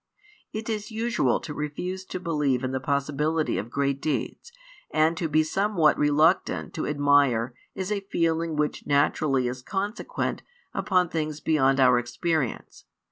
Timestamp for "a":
7.91-7.99